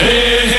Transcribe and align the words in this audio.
Hey. 0.00 0.53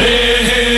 Hey, 0.00 0.44
hey. 0.46 0.69